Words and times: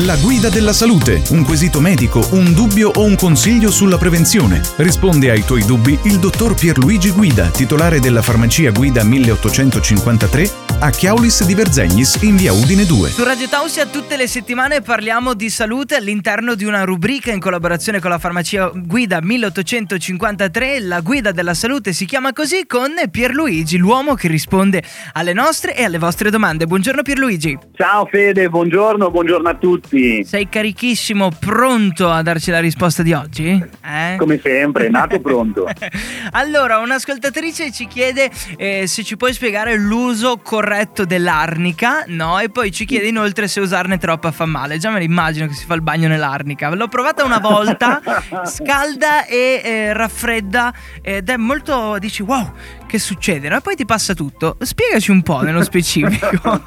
La 0.00 0.16
guida 0.16 0.50
della 0.50 0.74
salute, 0.74 1.22
un 1.30 1.42
quesito 1.42 1.80
medico, 1.80 2.20
un 2.32 2.52
dubbio 2.52 2.90
o 2.96 3.04
un 3.04 3.16
consiglio 3.16 3.70
sulla 3.70 3.96
prevenzione. 3.96 4.60
Risponde 4.76 5.30
ai 5.30 5.42
tuoi 5.42 5.64
dubbi 5.64 5.98
il 6.02 6.18
dottor 6.18 6.54
Pierluigi 6.54 7.12
Guida, 7.12 7.48
titolare 7.48 7.98
della 7.98 8.20
farmacia 8.20 8.70
Guida 8.72 9.02
1853 9.02 10.64
a 10.80 10.90
Chiaulis 10.90 11.46
di 11.46 11.54
Verzegnis 11.54 12.20
in 12.20 12.36
via 12.36 12.52
Udine 12.52 12.84
2. 12.84 13.08
Su 13.08 13.24
Radio 13.24 13.48
Tausia 13.48 13.86
tutte 13.86 14.18
le 14.18 14.26
settimane 14.26 14.82
parliamo 14.82 15.32
di 15.32 15.48
salute 15.48 15.94
all'interno 15.94 16.54
di 16.54 16.66
una 16.66 16.84
rubrica 16.84 17.32
in 17.32 17.40
collaborazione 17.40 17.98
con 17.98 18.10
la 18.10 18.18
farmacia 18.18 18.70
Guida 18.74 19.20
1853. 19.22 20.80
La 20.80 21.00
guida 21.00 21.32
della 21.32 21.54
salute 21.54 21.94
si 21.94 22.04
chiama 22.04 22.34
così 22.34 22.66
con 22.66 22.92
Pierluigi, 23.10 23.78
l'uomo 23.78 24.12
che 24.12 24.28
risponde 24.28 24.82
alle 25.14 25.32
nostre 25.32 25.74
e 25.74 25.84
alle 25.84 25.96
vostre 25.98 26.28
domande. 26.28 26.66
Buongiorno 26.66 27.00
Pierluigi. 27.00 27.58
Ciao 27.74 28.04
Fede, 28.04 28.50
buongiorno, 28.50 29.10
buongiorno 29.10 29.48
a 29.48 29.54
tutti. 29.54 29.85
Sei 29.88 30.48
carichissimo, 30.48 31.30
pronto 31.38 32.10
a 32.10 32.22
darci 32.22 32.50
la 32.50 32.60
risposta 32.60 33.02
di 33.02 33.12
oggi? 33.12 33.64
Eh? 33.84 34.16
Come 34.18 34.40
sempre, 34.42 34.88
nato 34.88 35.20
pronto. 35.20 35.66
allora, 36.32 36.78
un'ascoltatrice 36.78 37.72
ci 37.72 37.86
chiede 37.86 38.30
eh, 38.56 38.86
se 38.86 39.02
ci 39.04 39.16
puoi 39.16 39.32
spiegare 39.32 39.76
l'uso 39.76 40.38
corretto 40.38 40.64
corretto 40.76 41.04
dell'arnica, 41.04 42.04
no? 42.08 42.38
E 42.38 42.48
poi 42.48 42.72
ci 42.72 42.84
chiede 42.84 43.06
inoltre 43.06 43.46
se 43.48 43.60
usarne 43.60 43.98
troppa 43.98 44.30
fa 44.30 44.46
male. 44.46 44.78
Già 44.78 44.90
me 44.90 44.98
l'immagino 44.98 45.46
che 45.46 45.54
si 45.54 45.64
fa 45.64 45.74
il 45.74 45.82
bagno 45.82 46.08
nell'arnica. 46.08 46.74
L'ho 46.74 46.88
provata 46.88 47.24
una 47.24 47.38
volta, 47.38 48.00
scalda 48.44 49.26
e 49.26 49.60
eh, 49.62 49.92
raffredda 49.92 50.72
ed 51.02 51.28
è 51.28 51.36
molto... 51.36 51.98
dici 51.98 52.22
wow, 52.22 52.52
che 52.86 52.98
succede? 52.98 53.48
No? 53.48 53.56
E 53.56 53.60
poi 53.60 53.74
ti 53.76 53.84
passa 53.84 54.14
tutto. 54.14 54.56
Spiegaci 54.60 55.10
un 55.10 55.22
po' 55.22 55.40
nello 55.40 55.62
specifico. 55.64 56.60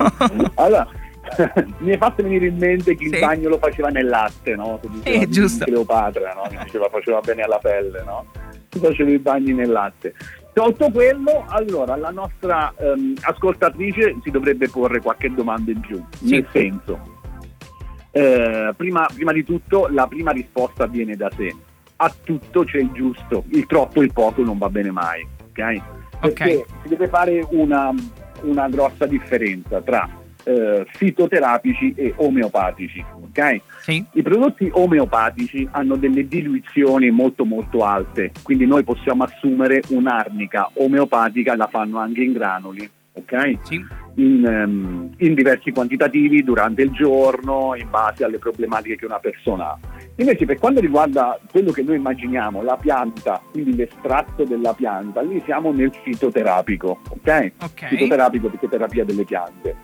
allora, 0.56 0.88
mi 1.80 1.92
hai 1.92 1.98
fatto 1.98 2.24
venire 2.24 2.48
in 2.48 2.58
mente 2.58 2.96
che 2.96 3.08
sì. 3.08 3.14
il 3.14 3.20
bagno 3.20 3.50
lo 3.50 3.58
faceva 3.58 3.90
nel 3.90 4.08
latte, 4.08 4.56
no? 4.56 4.80
Sì, 5.04 5.28
giusto. 5.30 5.66
Cleopatra, 5.66 6.34
no? 6.34 6.48
Mi 6.50 6.58
diceva 6.64 6.90
faceva 6.90 7.20
bene 7.20 7.44
alla 7.44 7.60
pelle, 7.60 8.04
no? 8.04 8.26
Si 8.70 8.80
faceva 8.80 9.10
i 9.10 9.20
bagni 9.20 9.54
nel 9.54 9.70
latte. 9.70 10.14
Tolto 10.54 10.90
quello, 10.92 11.46
allora 11.48 11.96
la 11.96 12.10
nostra 12.10 12.74
ehm, 12.78 13.16
ascoltatrice 13.22 14.18
si 14.24 14.32
dovrebbe 14.32 14.68
porre 14.70 15.00
qualche 15.00 15.32
domanda 15.34 15.72
in 15.72 15.80
più, 15.80 16.04
sì. 16.18 16.32
nel 16.32 16.48
senso, 16.52 17.00
eh, 18.12 18.74
prima, 18.76 19.08
prima 19.14 19.32
di 19.32 19.44
tutto 19.44 19.88
la 19.90 20.08
prima 20.08 20.32
risposta 20.32 20.88
viene 20.88 21.16
da 21.16 21.30
sé, 21.36 21.56
a 21.98 22.14
tutto 22.24 22.64
c'è 22.64 22.80
il 22.80 22.92
giusto, 22.92 23.44
il 23.52 23.66
troppo 23.68 24.02
e 24.02 24.06
il 24.06 24.14
poco 24.14 24.42
non 24.44 24.58
va 24.58 24.70
bene 24.70 24.92
mai, 24.92 25.26
ok? 25.50 25.82
Perché 26.20 26.44
okay. 26.44 26.64
si 26.82 26.90
deve 26.90 27.08
fare 27.08 27.46
una, 27.52 27.94
una 28.42 28.68
grossa 28.68 29.06
differenza 29.06 29.82
tra 29.82 30.10
eh, 30.44 30.86
fitoterapici 30.88 31.94
e 31.96 32.14
omeopatici. 32.18 33.04
Okay? 33.30 33.62
Sì. 33.82 34.04
I 34.14 34.22
prodotti 34.22 34.70
omeopatici 34.72 35.68
hanno 35.72 35.96
delle 35.96 36.28
diluizioni 36.28 37.10
molto 37.12 37.46
molto 37.46 37.84
alte, 37.84 38.32
quindi 38.44 38.66
noi 38.66 38.84
possiamo 38.84 39.24
assumere 39.24 39.82
un'arnica 39.90 40.72
omeopatica, 40.74 41.56
la 41.56 41.68
fanno 41.68 42.00
anche 42.00 42.24
in 42.24 42.34
granuli. 42.34 42.90
Okay? 43.12 43.60
Sì. 43.64 43.86
In, 44.16 44.44
um, 44.46 45.10
in, 45.18 45.34
diversi 45.34 45.72
quantitativi 45.72 46.44
durante 46.44 46.82
il 46.82 46.92
giorno 46.92 47.74
in 47.76 47.90
base 47.90 48.24
alle 48.24 48.38
problematiche 48.38 48.96
che 48.96 49.06
una 49.06 49.20
persona 49.20 49.72
ha. 49.72 49.80
Invece 50.16 50.46
per 50.46 50.58
quanto 50.58 50.80
riguarda 50.80 51.40
quello 51.50 51.72
che 51.72 51.82
noi 51.82 51.98
immaginiamo, 51.98 52.62
la 52.62 52.78
pianta, 52.78 53.42
quindi 53.52 53.76
l'estratto 53.76 54.44
della 54.44 54.74
pianta, 54.74 55.22
lì 55.22 55.42
siamo 55.46 55.72
nel 55.72 55.92
fitoterapico, 56.04 57.00
ok? 57.10 57.52
okay. 57.62 57.90
Fitoterapico 57.90 58.50
perché 58.50 58.68
terapia 58.68 59.06
delle 59.06 59.24
piante. 59.24 59.76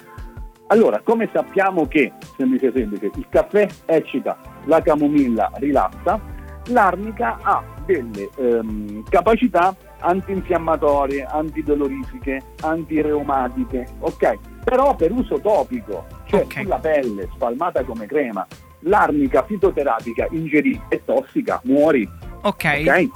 Allora, 0.67 0.99
come 1.03 1.29
sappiamo 1.31 1.87
che, 1.87 2.11
semplice 2.37 2.71
semplice, 2.73 3.11
il 3.15 3.27
caffè 3.29 3.67
eccita, 3.85 4.37
la 4.65 4.81
camomilla 4.81 5.51
rilassa, 5.55 6.19
l'arnica 6.67 7.37
ha 7.41 7.63
delle 7.85 8.29
ehm, 8.37 9.03
capacità 9.09 9.75
antinfiammatorie, 9.99 11.23
antidolorifiche, 11.23 12.41
antireumatiche, 12.61 13.85
ok? 13.99 14.39
Però 14.63 14.95
per 14.95 15.11
uso 15.11 15.39
topico, 15.39 16.05
cioè 16.25 16.41
okay. 16.41 16.63
sulla 16.63 16.79
pelle, 16.79 17.29
spalmata 17.35 17.83
come 17.83 18.07
crema, 18.07 18.45
l'arnica 18.79 19.43
fitoterapica 19.43 20.27
ingerita 20.31 20.85
è 20.89 21.01
tossica, 21.05 21.61
muori. 21.65 22.09
Ok. 22.41 22.77
okay? 22.81 23.09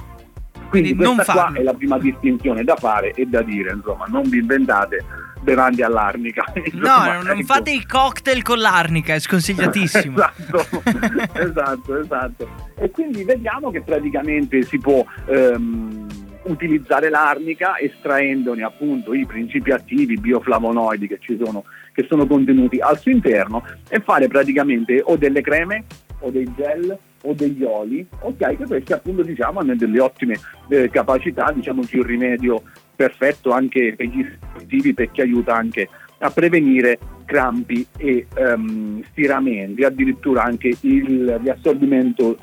Quindi, 0.70 0.94
Quindi 0.94 1.14
questa 1.16 1.32
qua 1.32 1.52
è 1.52 1.62
la 1.62 1.74
prima 1.74 1.98
distinzione 1.98 2.62
da 2.64 2.76
fare 2.76 3.10
e 3.12 3.26
da 3.26 3.42
dire, 3.42 3.72
insomma, 3.72 4.06
non 4.06 4.22
vi 4.22 4.38
inventate 4.38 5.04
bevande 5.42 5.82
all'arnica. 5.82 6.44
Insomma, 6.54 7.16
no, 7.16 7.22
non 7.22 7.38
ecco. 7.38 7.46
fate 7.46 7.70
i 7.72 7.84
cocktail 7.84 8.42
con 8.42 8.58
l'arnica, 8.58 9.14
è 9.14 9.18
sconsigliatissimo. 9.18 10.16
esatto, 10.20 10.82
esatto, 11.38 11.98
esatto. 11.98 12.48
E 12.76 12.90
quindi 12.90 13.24
vediamo 13.24 13.70
che 13.70 13.82
praticamente 13.82 14.62
si 14.62 14.78
può 14.78 15.04
ehm, 15.26 16.06
utilizzare 16.44 17.08
l'arnica 17.10 17.78
estraendone 17.78 18.62
appunto 18.62 19.12
i 19.12 19.26
principi 19.26 19.72
attivi, 19.72 20.18
bioflavonoidi 20.18 21.08
che 21.08 21.18
ci 21.20 21.38
sono, 21.42 21.64
che 21.92 22.06
sono 22.08 22.26
contenuti 22.26 22.78
al 22.78 22.98
suo 22.98 23.10
interno 23.10 23.64
e 23.88 24.00
fare 24.00 24.28
praticamente 24.28 25.02
o 25.04 25.16
delle 25.16 25.40
creme 25.40 25.84
o 26.20 26.30
dei 26.30 26.50
gel 26.54 26.98
o 27.22 27.32
degli 27.32 27.62
oli, 27.62 28.06
ok, 28.20 28.56
che 28.56 28.66
questi 28.66 28.92
appunto 28.92 29.22
diciamo 29.22 29.60
hanno 29.60 29.74
delle 29.74 30.00
ottime 30.00 30.38
eh, 30.68 30.88
capacità, 30.90 31.52
diciamo 31.52 31.82
che 31.82 31.98
un 31.98 32.04
rimedio 32.04 32.62
perfetto 32.96 33.50
anche 33.50 33.94
per 33.96 34.06
gli 34.06 34.26
sportivi 34.40 34.94
perché 34.94 35.22
aiuta 35.22 35.54
anche 35.54 35.88
a 36.18 36.30
prevenire 36.30 36.98
crampi 37.24 37.86
e 37.96 38.26
um, 38.36 39.02
stiramenti, 39.10 39.84
addirittura 39.84 40.42
anche 40.42 40.76
il 40.80 41.38
riassorbimento 41.42 42.36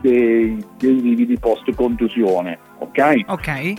dei, 0.00 0.62
dei 0.78 1.00
lividi 1.00 1.38
post 1.38 1.72
contusione, 1.74 2.58
ok? 2.78 3.20
Ok. 3.26 3.72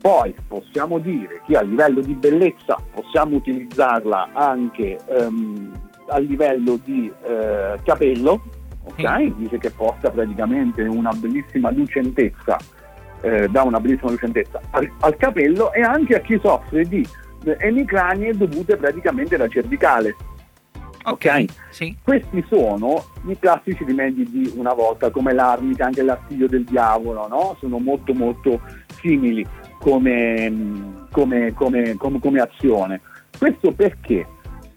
Poi 0.00 0.34
possiamo 0.48 0.98
dire 0.98 1.42
che 1.46 1.56
a 1.56 1.62
livello 1.62 2.00
di 2.00 2.14
bellezza 2.14 2.76
possiamo 2.92 3.36
utilizzarla 3.36 4.30
anche 4.32 4.98
um, 5.06 5.70
a 6.08 6.18
livello 6.18 6.80
di 6.82 7.08
uh, 7.08 7.78
capello, 7.84 8.42
ok? 8.84 9.34
Dice 9.36 9.58
che 9.58 9.70
porta 9.70 10.10
praticamente 10.10 10.82
una 10.82 11.12
bellissima 11.12 11.70
lucentezza 11.70 12.58
eh, 13.22 13.48
dà 13.48 13.62
una 13.62 13.80
bellissima 13.80 14.10
lucentezza 14.10 14.60
al, 14.70 14.90
al, 15.00 15.16
capello 15.16 15.72
e 15.72 15.80
anche 15.80 16.16
a 16.16 16.20
chi 16.20 16.38
soffre 16.42 16.84
di 16.84 17.06
eh, 17.44 17.56
emicranie 17.60 18.36
dovute 18.36 18.76
praticamente 18.76 19.36
alla 19.36 19.48
cervicale. 19.48 20.16
Ok, 21.04 21.12
okay? 21.12 21.46
Sì. 21.70 21.96
Questi 22.02 22.44
sono 22.48 23.04
i 23.26 23.38
classici 23.38 23.84
rimedi 23.84 24.28
di 24.28 24.52
una 24.56 24.72
volta, 24.72 25.10
come 25.10 25.32
l'arnica, 25.32 25.86
anche 25.86 26.02
l'artiglio 26.02 26.46
del 26.46 26.64
diavolo, 26.64 27.26
no? 27.26 27.56
Sono 27.58 27.78
molto 27.78 28.12
molto 28.12 28.60
simili 29.00 29.44
come, 29.78 31.06
come, 31.10 31.52
come, 31.54 31.96
come 31.96 32.40
azione. 32.40 33.00
Questo 33.36 33.72
perché? 33.72 34.26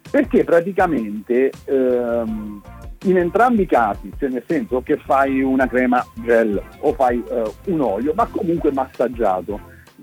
Perché 0.09 0.43
praticamente 0.43 1.51
ehm, 1.65 2.61
in 3.05 3.17
entrambi 3.17 3.63
i 3.63 3.65
casi, 3.65 4.11
cioè 4.17 4.29
nel 4.29 4.43
senso 4.47 4.81
che 4.81 4.97
fai 4.97 5.41
una 5.41 5.67
crema 5.67 6.05
gel 6.13 6.61
o 6.79 6.93
fai 6.93 7.17
uh, 7.17 7.71
un 7.71 7.81
olio, 7.81 8.13
ma 8.13 8.25
comunque 8.25 8.71
massaggiato, 8.71 9.59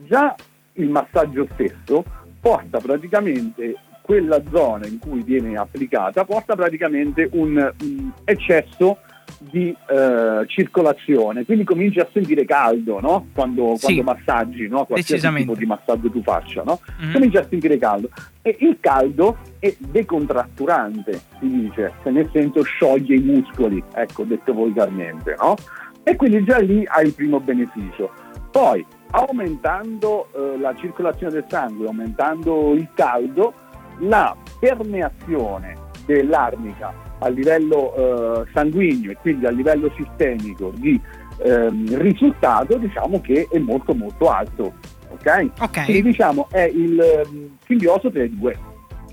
già 0.07 0.35
il 0.75 0.89
massaggio 0.89 1.47
stesso 1.53 2.05
porta 2.41 2.79
praticamente 2.79 3.77
quella 4.03 4.43
zona 4.51 4.87
in 4.87 4.99
cui 4.99 5.23
viene 5.23 5.57
applicata, 5.57 6.25
porta 6.25 6.55
praticamente 6.57 7.29
un, 7.33 7.73
un 7.83 8.11
eccesso 8.25 8.99
di 9.39 9.75
eh, 9.89 10.45
circolazione, 10.47 11.45
quindi 11.45 11.65
cominci 11.65 11.99
a 11.99 12.09
sentire 12.13 12.45
caldo 12.45 13.01
no? 13.01 13.29
quando, 13.33 13.75
sì, 13.77 13.85
quando, 13.85 14.03
massaggi, 14.03 14.69
no? 14.69 14.85
qualsiasi 14.85 15.29
tipo 15.35 15.55
di 15.55 15.67
massaggio 15.67 16.11
tu 16.11 16.23
faccia, 16.23 16.63
no? 16.65 16.81
mm-hmm. 17.01 17.13
cominci 17.13 17.37
a 17.37 17.47
sentire 17.49 17.79
caldo 17.79 18.11
e 18.43 18.57
il 18.61 18.77
caldo 18.81 19.39
è 19.63 19.73
decontratturante, 19.79 21.21
si 21.39 21.47
dice, 21.47 21.93
cioè 22.03 22.11
nel 22.11 22.29
senso 22.33 22.65
scioglie 22.65 23.15
i 23.15 23.21
muscoli, 23.21 23.81
ecco, 23.95 24.25
detto 24.25 24.53
volgarmente, 24.53 25.37
no? 25.39 25.55
E 26.03 26.17
quindi 26.17 26.43
già 26.43 26.59
lì 26.59 26.85
hai 26.85 27.07
il 27.07 27.15
primo 27.15 27.39
beneficio. 27.39 28.11
Poi, 28.51 28.85
aumentando 29.13 30.27
eh, 30.35 30.59
la 30.59 30.75
circolazione 30.75 31.35
del 31.35 31.45
sangue, 31.47 31.87
aumentando 31.87 32.73
il 32.73 32.89
caldo, 32.93 33.55
la 33.99 34.37
permeazione 34.59 35.77
dell'arnica 36.07 36.93
a 37.21 37.29
livello 37.29 37.95
eh, 37.95 38.47
sanguigno 38.53 39.13
e 39.13 39.17
quindi 39.21 39.47
a 39.47 39.51
livello 39.51 39.93
sistemico 39.97 40.73
di 40.75 41.01
ehm, 41.39 41.99
risultato 41.99 42.79
diciamo 42.79 43.21
che 43.21 43.47
è 43.49 43.59
molto 43.59 43.95
molto 43.95 44.29
alto. 44.29 44.73
Ok? 45.11 45.51
okay. 45.61 45.85
Quindi 45.85 46.03
diciamo 46.03 46.49
è 46.51 46.63
il 46.63 47.01
um, 47.27 47.57
simbioso 47.65 48.11
tra 48.11 48.23
le, 48.23 48.31
due, 48.31 48.59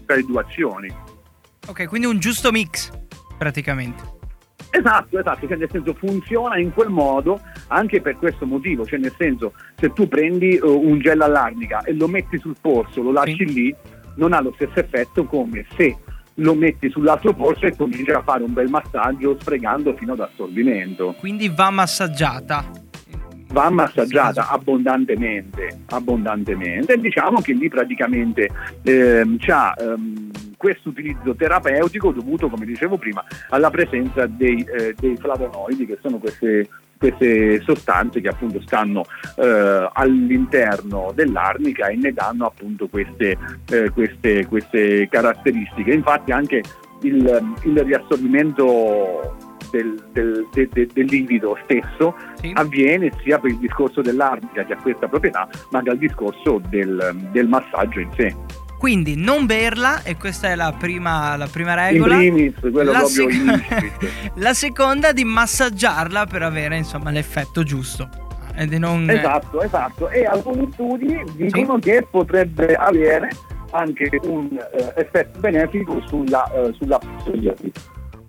tra 0.09 0.15
le 0.15 0.23
due 0.23 0.41
azioni. 0.41 0.91
Ok, 1.67 1.87
quindi 1.87 2.07
un 2.07 2.17
giusto 2.17 2.49
mix 2.51 2.91
praticamente. 3.37 4.17
Esatto, 4.71 5.19
esatto, 5.19 5.47
cioè 5.47 5.57
nel 5.57 5.69
senso 5.71 5.93
funziona 5.93 6.57
in 6.57 6.73
quel 6.73 6.89
modo 6.89 7.39
anche 7.67 8.01
per 8.01 8.17
questo 8.17 8.47
motivo, 8.47 8.85
cioè 8.85 8.97
nel 8.97 9.13
senso 9.17 9.53
se 9.75 9.93
tu 9.93 10.07
prendi 10.07 10.59
uh, 10.61 10.67
un 10.67 10.99
gel 10.99 11.21
all'arnica 11.21 11.81
e 11.83 11.93
lo 11.93 12.07
metti 12.07 12.39
sul 12.39 12.55
polso, 12.59 13.01
lo 13.01 13.11
lasci 13.11 13.47
sì. 13.47 13.53
lì, 13.53 13.75
non 14.15 14.33
ha 14.33 14.41
lo 14.41 14.51
stesso 14.55 14.79
effetto 14.79 15.25
come 15.25 15.65
se 15.75 15.95
lo 16.35 16.55
metti 16.55 16.89
sull'altro 16.89 17.33
polso 17.33 17.65
e 17.65 17.75
cominci 17.75 18.11
a 18.11 18.21
fare 18.21 18.43
un 18.43 18.53
bel 18.53 18.69
massaggio 18.69 19.37
sfregando 19.39 19.95
fino 19.95 20.13
ad 20.13 20.21
assorbimento. 20.21 21.15
Quindi 21.19 21.49
va 21.49 21.69
massaggiata 21.69 22.88
va 23.51 23.69
massaggiata 23.69 24.49
abbondantemente, 24.49 25.79
abbondantemente 25.89 26.93
e 26.93 26.99
diciamo 26.99 27.41
che 27.41 27.53
lì 27.53 27.67
praticamente 27.67 28.49
ehm, 28.83 29.37
c'ha 29.39 29.73
ehm, 29.75 30.29
questo 30.57 30.89
utilizzo 30.89 31.35
terapeutico 31.35 32.11
dovuto, 32.11 32.49
come 32.49 32.65
dicevo 32.65 32.97
prima, 32.97 33.23
alla 33.49 33.69
presenza 33.69 34.25
dei, 34.27 34.61
eh, 34.63 34.93
dei 34.99 35.15
flavonoidi 35.15 35.85
che 35.85 35.97
sono 36.01 36.17
queste 36.17 36.67
queste 36.99 37.61
sostanze 37.61 38.19
che 38.19 38.27
appunto 38.27 38.59
stanno 38.59 39.05
eh, 39.37 39.89
all'interno 39.93 41.13
dell'arnica 41.15 41.87
e 41.87 41.95
ne 41.95 42.11
danno 42.11 42.45
appunto 42.45 42.89
queste, 42.89 43.37
eh, 43.71 43.89
queste, 43.91 44.45
queste 44.47 45.07
caratteristiche. 45.07 45.93
Infatti 45.93 46.33
anche 46.33 46.61
il, 47.03 47.55
il 47.63 47.83
riassorbimento 47.85 49.48
del, 49.71 50.03
del, 50.11 50.47
de, 50.51 50.69
de, 50.71 50.87
del, 50.93 51.05
liquido 51.05 51.57
stesso 51.63 52.15
sì. 52.35 52.51
avviene 52.53 53.11
sia 53.23 53.39
per 53.39 53.51
il 53.51 53.57
discorso 53.57 54.01
dell'arnica 54.01 54.65
che 54.65 54.73
ha 54.73 54.77
questa 54.77 55.07
proprietà, 55.07 55.47
ma 55.71 55.79
anche 55.79 55.91
al 55.91 55.97
discorso 55.97 56.61
del, 56.69 57.27
del 57.31 57.47
massaggio 57.47 57.99
in 57.99 58.09
sé. 58.15 58.35
Quindi 58.79 59.17
non 59.17 59.45
berla, 59.45 60.03
e 60.03 60.15
questa 60.15 60.47
è 60.47 60.55
la 60.55 60.73
prima, 60.77 61.35
la 61.35 61.47
prima 61.47 61.73
regola. 61.73 62.15
Primis, 62.15 62.53
quello 62.61 62.91
la 62.93 62.99
proprio 62.99 63.29
sec- 63.29 64.31
La 64.39 64.53
seconda 64.53 65.11
di 65.11 65.25
massaggiarla 65.25 66.25
per 66.25 66.43
avere 66.43 66.77
insomma 66.77 67.11
l'effetto 67.11 67.63
giusto. 67.63 68.09
Non... 68.55 69.09
Esatto, 69.09 69.61
esatto. 69.61 70.09
E 70.09 70.23
alcuni 70.23 70.69
studi 70.71 71.21
dicono 71.35 71.75
sì. 71.75 71.89
che 71.89 72.07
potrebbe 72.09 72.73
avere 72.75 73.29
anche 73.71 74.09
un 74.23 74.49
eh, 74.57 74.93
effetto 74.95 75.39
benefico 75.39 76.01
sulla, 76.07 76.49
eh, 76.53 76.73
sulla. 76.73 76.99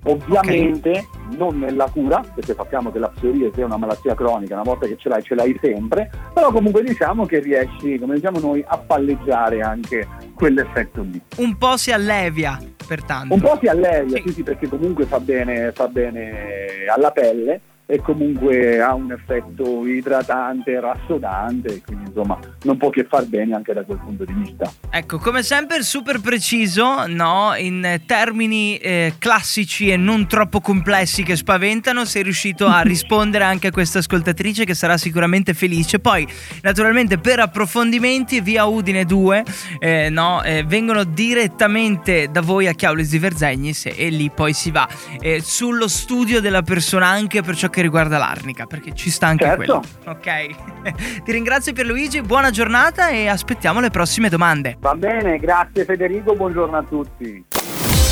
Ovviamente 0.04 0.90
okay. 0.90 1.36
non 1.36 1.58
nella 1.58 1.88
cura, 1.90 2.24
perché 2.34 2.54
sappiamo 2.54 2.90
che 2.90 2.98
la 2.98 3.08
psoriasi 3.08 3.60
è 3.60 3.64
una 3.64 3.76
malattia 3.76 4.14
cronica, 4.14 4.54
una 4.54 4.62
volta 4.62 4.86
che 4.86 4.96
ce 4.96 5.10
l'hai 5.10 5.22
ce 5.22 5.34
l'hai 5.34 5.58
sempre, 5.60 6.10
però 6.32 6.50
comunque 6.50 6.82
diciamo 6.82 7.26
che 7.26 7.40
riesci, 7.40 7.98
come 7.98 8.14
diciamo 8.14 8.38
noi, 8.38 8.64
a 8.66 8.78
palleggiare 8.78 9.60
anche 9.60 10.06
quell'effetto 10.34 11.02
lì. 11.02 11.20
Un 11.36 11.56
po' 11.58 11.76
si 11.76 11.92
allevia, 11.92 12.58
pertanto. 12.86 13.34
Un 13.34 13.40
po' 13.40 13.58
si 13.60 13.66
allevia, 13.66 14.16
sì, 14.16 14.22
sì, 14.26 14.32
sì 14.32 14.42
perché 14.42 14.68
comunque 14.68 15.04
fa 15.04 15.20
bene, 15.20 15.72
fa 15.72 15.86
bene 15.88 16.86
alla 16.88 17.10
pelle 17.10 17.60
e 17.90 18.00
comunque 18.00 18.80
ha 18.80 18.94
un 18.94 19.10
effetto 19.10 19.84
idratante, 19.84 20.78
rassodante, 20.78 21.82
quindi 21.84 21.99
insomma 22.10 22.38
non 22.62 22.76
può 22.76 22.90
che 22.90 23.06
far 23.08 23.24
bene 23.26 23.54
anche 23.54 23.72
da 23.72 23.84
quel 23.84 23.98
punto 23.98 24.24
di 24.24 24.32
vista. 24.32 24.70
Ecco, 24.90 25.18
come 25.18 25.42
sempre 25.42 25.82
super 25.82 26.20
preciso, 26.20 27.06
no? 27.06 27.54
in 27.56 28.00
termini 28.06 28.76
eh, 28.76 29.14
classici 29.18 29.88
e 29.88 29.96
non 29.96 30.26
troppo 30.26 30.60
complessi 30.60 31.22
che 31.22 31.36
spaventano, 31.36 32.04
sei 32.04 32.22
riuscito 32.22 32.66
a 32.66 32.80
rispondere 32.82 33.44
anche 33.44 33.68
a 33.68 33.70
questa 33.70 34.00
ascoltatrice 34.00 34.64
che 34.64 34.74
sarà 34.74 34.96
sicuramente 34.96 35.54
felice. 35.54 35.98
Poi 35.98 36.26
naturalmente 36.62 37.18
per 37.18 37.40
approfondimenti 37.40 38.40
via 38.40 38.64
Udine 38.64 39.04
2 39.04 39.44
eh, 39.78 40.08
no? 40.10 40.42
eh, 40.42 40.64
vengono 40.64 41.04
direttamente 41.04 42.28
da 42.30 42.40
voi 42.40 42.66
a 42.66 42.72
Chiaulis 42.72 43.10
di 43.10 43.18
Verzegnis 43.18 43.86
e, 43.86 44.08
lì 44.08 44.30
poi 44.30 44.52
si 44.52 44.70
va 44.70 44.88
eh, 45.20 45.40
sullo 45.40 45.88
studio 45.88 46.40
della 46.40 46.62
persona 46.62 47.06
anche 47.06 47.42
per 47.42 47.56
ciò 47.56 47.68
che 47.68 47.82
riguarda 47.82 48.18
l'arnica, 48.18 48.66
perché 48.66 48.94
ci 48.94 49.10
sta 49.10 49.28
anche 49.28 49.44
certo. 49.44 49.56
quello. 49.56 49.82
Ok. 50.06 51.22
Ti 51.24 51.32
ringrazio 51.32 51.72
Pierluigi, 52.00 52.22
buona 52.22 52.50
giornata 52.50 53.10
e 53.10 53.26
aspettiamo 53.26 53.78
le 53.80 53.90
prossime 53.90 54.30
domande. 54.30 54.78
Va 54.80 54.94
bene, 54.94 55.38
grazie 55.38 55.84
Federico, 55.84 56.34
buongiorno 56.34 56.76
a 56.78 56.82
tutti. 56.82 57.44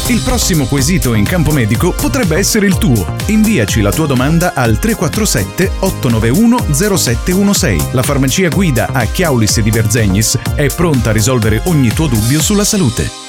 Il 0.08 0.22
prossimo 0.22 0.66
quesito 0.66 1.14
in 1.14 1.24
campo 1.24 1.52
medico 1.52 1.92
potrebbe 1.92 2.36
essere 2.36 2.66
il 2.66 2.76
tuo. 2.76 3.06
Inviaci 3.28 3.80
la 3.80 3.92
tua 3.92 4.06
domanda 4.06 4.52
al 4.54 4.78
347 4.78 5.70
891 5.80 6.74
0716. 6.74 7.88
La 7.92 8.02
farmacia 8.02 8.48
guida 8.48 8.88
a 8.92 9.04
Chiaulis 9.04 9.60
di 9.60 9.70
Verzegnis 9.70 10.38
è 10.54 10.66
pronta 10.74 11.10
a 11.10 11.14
risolvere 11.14 11.62
ogni 11.64 11.88
tuo 11.88 12.08
dubbio 12.08 12.40
sulla 12.40 12.64
salute. 12.64 13.27